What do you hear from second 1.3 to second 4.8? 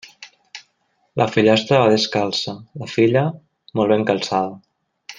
fillastra va descalça; la filla, molt ben calçada.